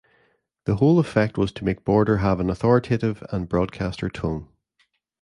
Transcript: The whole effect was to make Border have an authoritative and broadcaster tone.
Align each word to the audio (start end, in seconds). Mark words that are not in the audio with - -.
The 0.65 0.77
whole 0.77 0.97
effect 0.97 1.37
was 1.37 1.51
to 1.51 1.63
make 1.63 1.85
Border 1.85 2.17
have 2.17 2.39
an 2.39 2.49
authoritative 2.49 3.23
and 3.31 3.47
broadcaster 3.47 4.09
tone. 4.09 4.47